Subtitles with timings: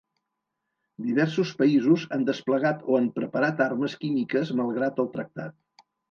[1.07, 5.85] Diversos països han desplegat o han preparat armes químiques malgrat el tractat.